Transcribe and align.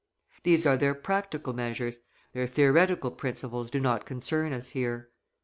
These 0.41 0.65
are 0.65 0.77
their 0.77 0.95
practical 0.95 1.53
measures, 1.53 1.99
their 2.33 2.47
theoretical 2.47 3.11
principles 3.11 3.69
do 3.69 3.79
not 3.79 4.03
concern 4.03 4.51
us 4.51 4.69
here. 4.69 5.11